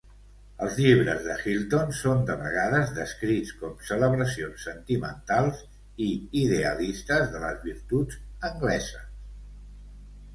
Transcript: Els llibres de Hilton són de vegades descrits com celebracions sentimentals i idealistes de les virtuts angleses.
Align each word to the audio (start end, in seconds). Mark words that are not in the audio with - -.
Els 0.65 0.77
llibres 0.83 1.19
de 1.25 1.33
Hilton 1.49 1.91
són 1.97 2.23
de 2.29 2.37
vegades 2.39 2.93
descrits 2.95 3.51
com 3.59 3.75
celebracions 3.89 4.65
sentimentals 4.69 5.59
i 6.07 6.07
idealistes 6.45 7.29
de 7.35 7.43
les 7.45 7.61
virtuts 7.67 8.19
angleses. 8.51 9.13